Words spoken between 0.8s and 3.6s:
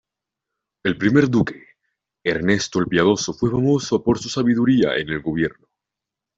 El primer duque, Ernesto el Piadoso fue